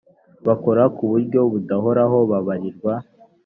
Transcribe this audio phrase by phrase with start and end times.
[0.47, 2.93] bakora ku buryo budahoraho babarirwa